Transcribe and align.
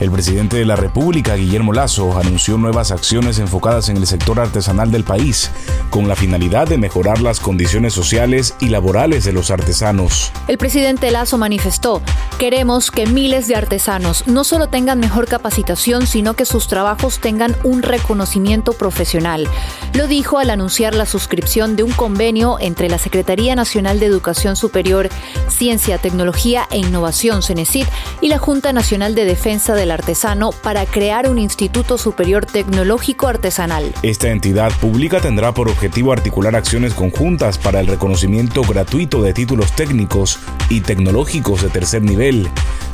El 0.00 0.12
presidente 0.12 0.56
de 0.56 0.64
la 0.64 0.76
República, 0.76 1.34
Guillermo 1.34 1.72
Lazo, 1.72 2.16
anunció 2.16 2.56
nuevas 2.56 2.92
acciones 2.92 3.40
enfocadas 3.40 3.88
en 3.88 3.96
el 3.96 4.06
sector 4.06 4.38
artesanal 4.38 4.92
del 4.92 5.02
país, 5.02 5.50
con 5.90 6.06
la 6.06 6.14
finalidad 6.14 6.68
de 6.68 6.78
mejorar 6.78 7.20
las 7.20 7.40
condiciones 7.40 7.94
sociales 7.94 8.54
y 8.60 8.68
laborales 8.68 9.24
de 9.24 9.32
los 9.32 9.50
artesanos. 9.50 10.32
El 10.46 10.56
presidente 10.56 11.10
Lazo 11.10 11.36
manifestó, 11.36 12.00
queremos 12.38 12.92
que 12.92 13.06
miles 13.06 13.48
de 13.48 13.56
artesanos 13.56 14.24
no 14.28 14.44
solo 14.44 14.68
tengan 14.68 15.00
mejor 15.00 15.26
capacitación, 15.26 16.06
sino 16.06 16.34
que 16.34 16.44
sus 16.44 16.68
trabajos 16.68 17.18
tengan 17.18 17.56
un 17.64 17.82
reconocimiento 17.82 18.74
profesional. 18.74 19.48
Lo 19.94 20.06
dijo 20.06 20.38
al 20.38 20.50
anunciar 20.50 20.94
la 20.94 21.06
suscripción 21.06 21.74
de 21.74 21.82
un 21.82 21.90
convenio 21.90 22.58
entre 22.60 22.88
la 22.88 22.98
Secretaría 22.98 23.56
Nacional 23.56 23.98
de 23.98 24.06
Educación 24.06 24.54
Superior, 24.54 25.08
Ciencia, 25.48 25.98
Tecnología 25.98 26.68
e 26.70 26.78
Innovación, 26.78 27.42
CENESID, 27.42 27.86
y 28.20 28.28
la 28.28 28.38
Junta 28.38 28.72
Nacional 28.72 29.16
de 29.16 29.24
Defensa 29.24 29.74
de 29.74 29.87
artesano 29.90 30.52
para 30.52 30.84
crear 30.86 31.28
un 31.28 31.38
Instituto 31.38 31.98
Superior 31.98 32.46
Tecnológico 32.46 33.26
Artesanal. 33.26 33.92
Esta 34.02 34.28
entidad 34.28 34.72
pública 34.80 35.20
tendrá 35.20 35.52
por 35.52 35.68
objetivo 35.68 36.12
articular 36.12 36.56
acciones 36.56 36.94
conjuntas 36.94 37.58
para 37.58 37.80
el 37.80 37.86
reconocimiento 37.86 38.62
gratuito 38.62 39.22
de 39.22 39.32
títulos 39.32 39.72
técnicos 39.72 40.38
y 40.68 40.80
tecnológicos 40.80 41.62
de 41.62 41.68
tercer 41.68 42.02
nivel 42.02 42.48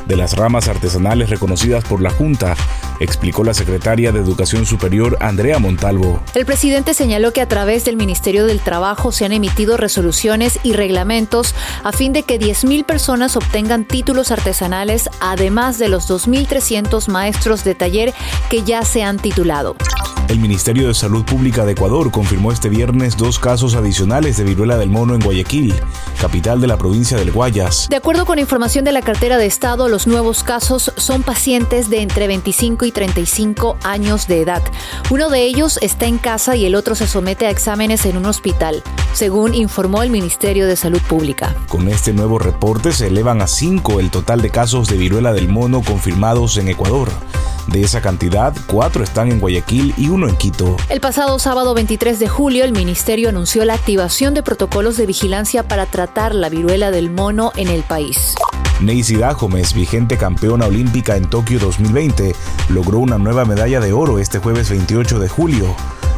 de 0.05 0.15
las 0.15 0.35
ramas 0.35 0.67
artesanales 0.67 1.29
reconocidas 1.29 1.83
por 1.83 2.01
la 2.01 2.09
Junta, 2.09 2.55
explicó 2.99 3.43
la 3.43 3.53
secretaria 3.53 4.11
de 4.11 4.19
Educación 4.19 4.65
Superior 4.65 5.17
Andrea 5.19 5.59
Montalvo. 5.59 6.21
El 6.33 6.45
presidente 6.45 6.93
señaló 6.93 7.33
que 7.33 7.41
a 7.41 7.47
través 7.47 7.85
del 7.85 7.97
Ministerio 7.97 8.45
del 8.45 8.59
Trabajo 8.59 9.11
se 9.11 9.25
han 9.25 9.31
emitido 9.31 9.77
resoluciones 9.77 10.59
y 10.63 10.73
reglamentos 10.73 11.55
a 11.83 11.91
fin 11.91 12.13
de 12.13 12.23
que 12.23 12.39
10.000 12.39 12.85
personas 12.85 13.35
obtengan 13.35 13.85
títulos 13.85 14.31
artesanales, 14.31 15.09
además 15.19 15.77
de 15.77 15.89
los 15.89 16.09
2.300 16.09 17.07
maestros 17.09 17.63
de 17.63 17.75
taller 17.75 18.13
que 18.49 18.63
ya 18.63 18.83
se 18.83 19.03
han 19.03 19.17
titulado. 19.17 19.75
El 20.27 20.39
Ministerio 20.39 20.87
de 20.87 20.95
Salud 20.95 21.23
Pública 21.23 21.65
de 21.65 21.73
Ecuador 21.73 22.09
confirmó 22.09 22.51
este 22.51 22.67
viernes 22.67 23.15
dos 23.15 23.37
casos 23.37 23.75
adicionales 23.75 24.37
de 24.37 24.43
viruela 24.43 24.75
del 24.75 24.89
mono 24.89 25.13
en 25.13 25.19
Guayaquil, 25.19 25.75
capital 26.19 26.59
de 26.59 26.65
la 26.65 26.77
provincia 26.77 27.15
del 27.15 27.31
Guayas. 27.31 27.87
De 27.89 27.95
acuerdo 27.95 28.25
con 28.25 28.39
información 28.39 28.83
de 28.85 28.91
la 28.91 29.03
cartera 29.03 29.37
de 29.37 29.45
Estado, 29.45 29.87
los 29.87 30.07
nuevos 30.07 30.43
casos 30.43 30.91
son 30.97 31.21
pacientes 31.21 31.91
de 31.91 32.01
entre 32.01 32.25
25 32.25 32.85
y 32.85 32.91
35 32.91 33.77
años 33.83 34.27
de 34.27 34.41
edad. 34.41 34.63
Uno 35.11 35.29
de 35.29 35.43
ellos 35.43 35.77
está 35.83 36.07
en 36.07 36.17
casa 36.17 36.55
y 36.55 36.65
el 36.65 36.73
otro 36.73 36.95
se 36.95 37.05
somete 37.05 37.45
a 37.45 37.51
exámenes 37.51 38.07
en 38.07 38.17
un 38.17 38.25
hospital, 38.25 38.81
según 39.13 39.53
informó 39.53 40.01
el 40.01 40.09
Ministerio 40.09 40.65
de 40.65 40.75
Salud 40.75 41.01
Pública. 41.01 41.55
Con 41.69 41.87
este 41.87 42.13
nuevo 42.13 42.39
reporte 42.39 42.93
se 42.93 43.07
elevan 43.07 43.43
a 43.43 43.47
cinco 43.47 43.99
el 43.99 44.09
total 44.09 44.41
de 44.41 44.49
casos 44.49 44.87
de 44.87 44.97
viruela 44.97 45.33
del 45.33 45.49
mono 45.49 45.83
confirmados 45.83 46.57
en 46.57 46.69
Ecuador. 46.69 47.09
De 47.67 47.81
esa 47.81 48.01
cantidad, 48.01 48.53
cuatro 48.67 49.03
están 49.03 49.31
en 49.31 49.39
Guayaquil 49.39 49.93
y 49.97 50.09
uno 50.09 50.27
en 50.27 50.35
Quito. 50.35 50.77
El 50.89 51.01
pasado 51.01 51.39
sábado 51.39 51.73
23 51.73 52.19
de 52.19 52.27
julio, 52.27 52.63
el 52.63 52.71
ministerio 52.71 53.29
anunció 53.29 53.65
la 53.65 53.73
activación 53.73 54.33
de 54.33 54.43
protocolos 54.43 54.97
de 54.97 55.05
vigilancia 55.05 55.67
para 55.67 55.85
tratar 55.87 56.35
la 56.35 56.49
viruela 56.49 56.91
del 56.91 57.09
mono 57.09 57.51
en 57.55 57.67
el 57.67 57.83
país. 57.83 58.35
Neisy 58.81 59.15
Dajomes, 59.15 59.73
vigente 59.73 60.17
campeona 60.17 60.67
olímpica 60.67 61.15
en 61.15 61.29
Tokio 61.29 61.59
2020, 61.59 62.35
logró 62.69 62.99
una 62.99 63.17
nueva 63.17 63.45
medalla 63.45 63.79
de 63.79 63.93
oro 63.93 64.19
este 64.19 64.39
jueves 64.39 64.69
28 64.69 65.19
de 65.19 65.29
julio. 65.29 65.75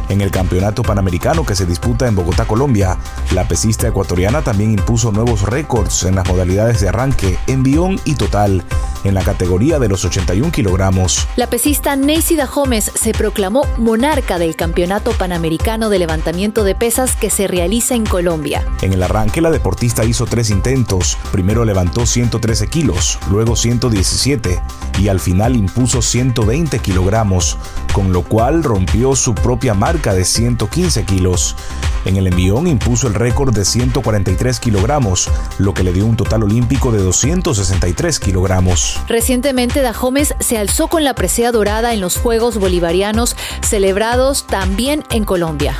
En 0.08 0.20
el 0.22 0.30
Campeonato 0.30 0.82
Panamericano 0.82 1.44
que 1.44 1.54
se 1.54 1.66
disputa 1.66 2.08
en 2.08 2.14
Bogotá, 2.14 2.46
Colombia, 2.46 2.96
la 3.32 3.46
pesista 3.46 3.88
ecuatoriana 3.88 4.42
también 4.42 4.72
impuso 4.72 5.12
nuevos 5.12 5.42
récords 5.42 6.04
en 6.04 6.14
las 6.14 6.26
modalidades 6.26 6.80
de 6.80 6.88
arranque, 6.88 7.38
envión 7.46 8.00
y 8.04 8.14
total 8.14 8.64
en 9.08 9.14
la 9.14 9.22
categoría 9.22 9.78
de 9.78 9.88
los 9.88 10.04
81 10.04 10.52
kilogramos. 10.52 11.26
La 11.36 11.48
pesista 11.48 11.96
Neisida 11.96 12.46
Gómez 12.46 12.92
se 12.94 13.12
proclamó 13.12 13.62
monarca 13.76 14.38
del 14.38 14.56
Campeonato 14.56 15.12
Panamericano 15.12 15.88
de 15.88 15.98
Levantamiento 15.98 16.64
de 16.64 16.74
Pesas 16.74 17.16
que 17.16 17.30
se 17.30 17.46
realiza 17.46 17.94
en 17.94 18.06
Colombia. 18.06 18.64
En 18.82 18.92
el 18.92 19.02
arranque, 19.02 19.40
la 19.40 19.50
deportista 19.50 20.04
hizo 20.04 20.26
tres 20.26 20.50
intentos. 20.50 21.16
Primero 21.32 21.64
levantó 21.64 22.06
113 22.06 22.68
kilos, 22.68 23.18
luego 23.30 23.56
117 23.56 24.60
y 24.98 25.08
al 25.08 25.20
final 25.20 25.56
impuso 25.56 26.02
120 26.02 26.78
kilogramos, 26.80 27.56
con 27.92 28.12
lo 28.12 28.22
cual 28.22 28.62
rompió 28.62 29.14
su 29.16 29.34
propia 29.34 29.74
marca 29.74 30.14
de 30.14 30.24
115 30.24 31.04
kilos. 31.04 31.56
En 32.04 32.16
el 32.16 32.26
envión 32.26 32.66
impuso 32.66 33.08
el 33.08 33.14
récord 33.14 33.54
de 33.54 33.64
143 33.64 34.60
kilogramos, 34.60 35.30
lo 35.58 35.74
que 35.74 35.84
le 35.84 35.92
dio 35.92 36.06
un 36.06 36.16
total 36.16 36.44
olímpico 36.44 36.92
de 36.92 37.02
263 37.02 38.18
kilogramos. 38.20 38.97
Recientemente 39.06 39.82
Dahomes 39.82 40.34
se 40.40 40.58
alzó 40.58 40.88
con 40.88 41.04
la 41.04 41.14
presea 41.14 41.52
dorada 41.52 41.94
en 41.94 42.00
los 42.00 42.16
Juegos 42.16 42.58
Bolivarianos 42.58 43.36
celebrados 43.62 44.46
también 44.46 45.04
en 45.10 45.24
Colombia 45.24 45.76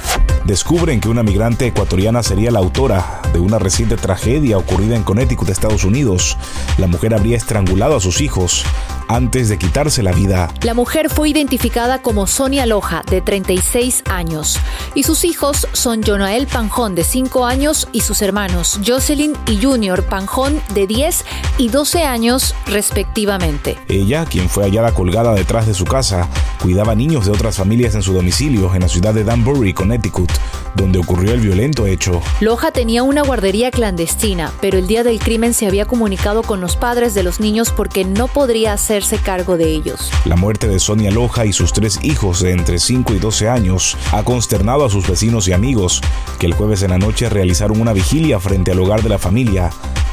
descubren 0.48 0.98
que 1.00 1.10
una 1.10 1.22
migrante 1.22 1.66
ecuatoriana 1.66 2.22
sería 2.22 2.50
la 2.50 2.58
autora 2.58 3.20
de 3.34 3.38
una 3.38 3.58
reciente 3.58 3.98
tragedia 3.98 4.56
ocurrida 4.56 4.96
en 4.96 5.02
Connecticut, 5.02 5.50
Estados 5.50 5.84
Unidos. 5.84 6.38
La 6.78 6.86
mujer 6.86 7.12
habría 7.12 7.36
estrangulado 7.36 7.96
a 7.96 8.00
sus 8.00 8.22
hijos 8.22 8.64
antes 9.08 9.48
de 9.48 9.58
quitarse 9.58 10.02
la 10.02 10.12
vida. 10.12 10.52
La 10.62 10.74
mujer 10.74 11.10
fue 11.10 11.30
identificada 11.30 12.00
como 12.00 12.26
Sonia 12.26 12.66
Loja, 12.66 13.02
de 13.10 13.20
36 13.20 14.04
años, 14.10 14.58
y 14.94 15.02
sus 15.02 15.24
hijos 15.24 15.66
son 15.72 16.02
Jonael 16.02 16.46
Panjón, 16.46 16.94
de 16.94 17.04
5 17.04 17.46
años, 17.46 17.88
y 17.92 18.00
sus 18.00 18.22
hermanos 18.22 18.80
Jocelyn 18.86 19.34
y 19.46 19.62
Junior 19.62 20.04
Panjón, 20.04 20.60
de 20.74 20.86
10 20.86 21.24
y 21.58 21.68
12 21.68 22.04
años, 22.04 22.54
respectivamente. 22.66 23.76
Ella, 23.88 24.24
quien 24.24 24.48
fue 24.48 24.64
hallada 24.64 24.94
colgada 24.94 25.34
detrás 25.34 25.66
de 25.66 25.74
su 25.74 25.84
casa, 25.84 26.28
cuidaba 26.62 26.94
niños 26.94 27.26
de 27.26 27.32
otras 27.32 27.56
familias 27.56 27.94
en 27.94 28.02
su 28.02 28.12
domicilio 28.12 28.74
en 28.74 28.82
la 28.82 28.88
ciudad 28.88 29.14
de 29.14 29.24
Danbury, 29.24 29.72
Connecticut 29.72 30.30
donde 30.74 30.98
ocurrió 30.98 31.32
el 31.32 31.40
violento 31.40 31.86
hecho. 31.86 32.20
Loja 32.40 32.72
tenía 32.72 33.02
una 33.02 33.22
guardería 33.22 33.70
clandestina, 33.70 34.52
pero 34.60 34.78
el 34.78 34.86
día 34.86 35.04
del 35.04 35.18
crimen 35.18 35.54
se 35.54 35.66
había 35.66 35.86
comunicado 35.86 36.42
con 36.42 36.60
los 36.60 36.76
padres 36.76 37.14
de 37.14 37.22
los 37.22 37.40
niños 37.40 37.72
porque 37.72 38.04
no 38.04 38.28
podría 38.28 38.72
hacerse 38.72 39.18
cargo 39.18 39.56
de 39.56 39.70
ellos. 39.70 40.10
La 40.24 40.36
muerte 40.36 40.68
de 40.68 40.78
Sonia 40.78 41.10
Loja 41.10 41.46
y 41.46 41.52
sus 41.52 41.72
tres 41.72 41.98
hijos 42.02 42.40
de 42.40 42.52
entre 42.52 42.78
5 42.78 43.14
y 43.14 43.18
12 43.18 43.48
años 43.48 43.96
ha 44.12 44.22
consternado 44.22 44.84
a 44.84 44.90
sus 44.90 45.08
vecinos 45.08 45.48
y 45.48 45.52
amigos, 45.52 46.00
que 46.38 46.46
el 46.46 46.54
jueves 46.54 46.82
en 46.82 46.90
la 46.90 46.98
noche 46.98 47.28
realizaron 47.28 47.80
una 47.80 47.92
vigilia 47.92 48.40
frente 48.40 48.72
al 48.72 48.80
hogar 48.80 49.02
de 49.02 49.08
la 49.08 49.18
familia, 49.18 49.70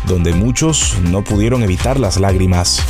donde 0.08 0.34
muchos 0.34 0.98
no 1.04 1.24
pudieron 1.24 1.64
evitar 1.64 2.00
las 2.00 2.20
lágrimas. 2.20 2.82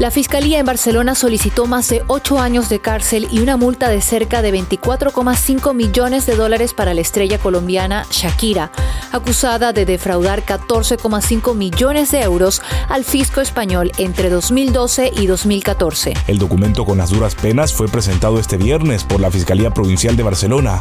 La 0.00 0.10
Fiscalía 0.10 0.58
en 0.58 0.64
Barcelona 0.64 1.14
solicitó 1.14 1.66
más 1.66 1.90
de 1.90 2.02
ocho 2.06 2.38
años 2.38 2.70
de 2.70 2.80
cárcel 2.80 3.28
y 3.30 3.40
una 3.40 3.58
multa 3.58 3.90
de 3.90 4.00
cerca 4.00 4.40
de 4.40 4.50
24,5 4.50 5.74
millones 5.74 6.24
de 6.24 6.36
dólares 6.36 6.72
para 6.72 6.94
la 6.94 7.02
estrella 7.02 7.36
colombiana 7.38 8.06
Shakira, 8.10 8.72
acusada 9.12 9.74
de 9.74 9.84
defraudar 9.84 10.46
14,5 10.46 11.54
millones 11.54 12.12
de 12.12 12.22
euros 12.22 12.62
al 12.88 13.04
fisco 13.04 13.42
español 13.42 13.92
entre 13.98 14.30
2012 14.30 15.12
y 15.14 15.26
2014. 15.26 16.14
El 16.28 16.38
documento 16.38 16.86
con 16.86 16.96
las 16.96 17.10
duras 17.10 17.34
penas 17.34 17.74
fue 17.74 17.86
presentado 17.86 18.38
este 18.38 18.56
viernes 18.56 19.04
por 19.04 19.20
la 19.20 19.30
Fiscalía 19.30 19.74
Provincial 19.74 20.16
de 20.16 20.22
Barcelona, 20.22 20.80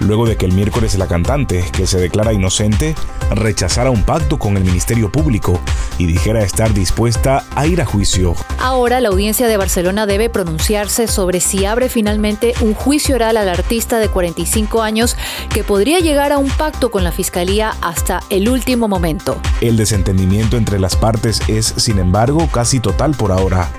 luego 0.00 0.26
de 0.26 0.36
que 0.36 0.46
el 0.46 0.52
miércoles 0.52 0.98
la 0.98 1.06
cantante, 1.06 1.64
que 1.72 1.86
se 1.86 1.98
declara 1.98 2.32
inocente, 2.32 2.94
rechazara 3.30 3.90
un 3.90 4.02
pacto 4.02 4.38
con 4.38 4.56
el 4.56 4.64
Ministerio 4.64 5.10
Público 5.10 5.60
y 5.98 6.06
dijera 6.06 6.42
estar 6.42 6.74
dispuesta 6.74 7.44
a 7.54 7.66
ir 7.66 7.80
a 7.80 7.86
juicio. 7.86 8.34
Ahora 8.58 9.00
la 9.00 9.08
audiencia 9.08 9.46
de 9.46 9.56
Barcelona 9.56 10.06
debe 10.06 10.28
pronunciarse 10.28 11.06
sobre 11.06 11.40
si 11.40 11.64
abre 11.64 11.88
finalmente 11.88 12.54
un 12.60 12.74
juicio 12.74 13.14
oral 13.14 13.36
al 13.36 13.48
artista 13.48 13.98
de 13.98 14.08
45 14.08 14.82
años 14.82 15.16
que 15.52 15.64
podría 15.64 16.00
llegar 16.00 16.32
a 16.32 16.38
un 16.38 16.50
pacto 16.50 16.90
con 16.90 17.04
la 17.04 17.12
Fiscalía 17.12 17.74
hasta 17.80 18.22
el 18.30 18.48
último 18.48 18.88
momento. 18.88 19.40
El 19.60 19.76
desentendimiento 19.76 20.56
entre 20.56 20.78
las 20.80 20.96
partes 20.96 21.40
es, 21.48 21.66
sin 21.76 21.98
embargo, 21.98 22.48
casi 22.52 22.80
total 22.80 23.14
por 23.14 23.32
ahora. 23.32 23.70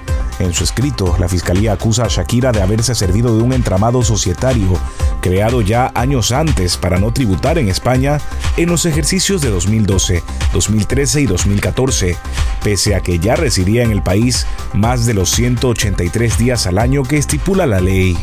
En 0.41 0.53
su 0.55 0.63
escrito, 0.63 1.15
la 1.19 1.29
Fiscalía 1.29 1.73
acusa 1.73 2.05
a 2.05 2.07
Shakira 2.07 2.51
de 2.51 2.63
haberse 2.63 2.95
servido 2.95 3.38
de 3.38 3.43
un 3.43 3.53
entramado 3.53 4.01
societario 4.01 4.79
creado 5.21 5.61
ya 5.61 5.91
años 5.93 6.31
antes 6.31 6.77
para 6.77 6.97
no 6.97 7.13
tributar 7.13 7.59
en 7.59 7.69
España 7.69 8.19
en 8.57 8.67
los 8.69 8.88
ejercicios 8.88 9.41
de 9.41 9.51
2012, 9.51 10.23
2013 10.51 11.21
y 11.21 11.25
2014, 11.27 12.17
pese 12.63 12.95
a 12.95 13.01
que 13.01 13.19
ya 13.19 13.35
residía 13.35 13.83
en 13.83 13.91
el 13.91 14.01
país 14.01 14.47
más 14.73 15.05
de 15.05 15.13
los 15.13 15.29
183 15.29 16.39
días 16.39 16.65
al 16.65 16.79
año 16.79 17.03
que 17.03 17.17
estipula 17.17 17.67
la 17.67 17.79
ley. 17.79 18.17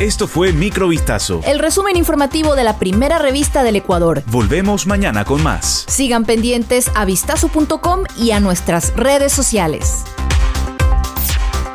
Esto 0.00 0.26
fue 0.26 0.52
Microvistazo. 0.52 1.42
El 1.46 1.60
resumen 1.60 1.96
informativo 1.96 2.56
de 2.56 2.64
la 2.64 2.80
primera 2.80 3.18
revista 3.18 3.62
del 3.62 3.76
Ecuador. 3.76 4.24
Volvemos 4.26 4.88
mañana 4.88 5.24
con 5.24 5.40
más. 5.44 5.84
Sigan 5.86 6.24
pendientes 6.24 6.90
a 6.96 7.04
vistazo.com 7.04 8.00
y 8.18 8.32
a 8.32 8.40
nuestras 8.40 8.92
redes 8.96 9.32
sociales. 9.32 10.02